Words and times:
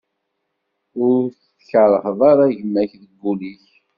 Ur 1.05 1.17
tkeṛṛheḍ 1.57 2.19
ara 2.31 2.45
gma-k 2.57 2.91
deg 3.01 3.13
wul-ik. 3.21 3.63